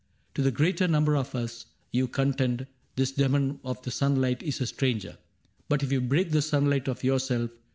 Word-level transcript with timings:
"To 0.33 0.41
the 0.41 0.49
greater 0.49 0.87
number 0.87 1.15
of 1.15 1.35
us, 1.35 1.67
you 1.91 2.07
contend. 2.07 2.65
This 2.95 3.11
demon 3.11 3.59
of 3.63 3.83
the 3.83 3.91
sunlight 3.91 4.41
is 4.41 4.59
a 4.59 4.65
stranger; 4.65 5.19
But 5.69 5.83
if 5.83 5.91
you 5.91 6.01
break 6.01 6.31
the 6.31 6.41
sunlight 6.41 6.87
of 6.87 7.03
yourself. 7.03 7.51